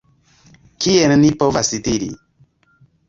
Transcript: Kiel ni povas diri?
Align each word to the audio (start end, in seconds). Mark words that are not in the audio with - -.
Kiel 0.85 1.13
ni 1.25 1.31
povas 1.43 1.69
diri? 1.89 2.09